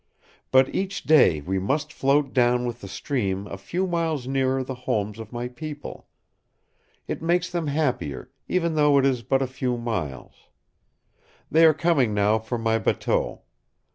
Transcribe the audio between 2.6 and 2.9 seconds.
with the